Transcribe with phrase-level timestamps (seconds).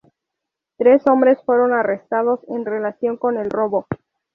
[0.77, 3.85] Tres hombres fueron arrestados en relación con el robo.